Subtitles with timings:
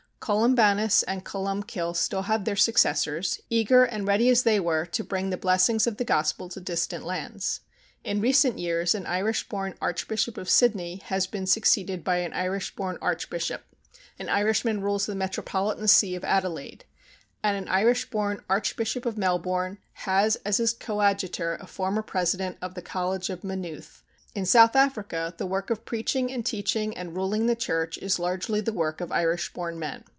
[0.23, 5.31] Columbanus and Columcille have still their successors, eager and ready as they were to bring
[5.31, 7.61] the blessings of the Gospel to distant lands.
[8.03, 12.75] In recent years an Irish born Archbishop of Sydney has been succeeded by an Irish
[12.75, 13.63] born Archbishop;
[14.19, 16.85] an Irishman rules the metropolitan see of Adelaide;
[17.41, 22.75] and an Irish born Archbishop of Melbourne has as his coadjutor a former president of
[22.75, 24.03] the College of Maynooth.
[24.35, 28.61] In South Africa, the work of preaching and teaching and ruling the church is largely
[28.61, 30.03] the work of Irish born men.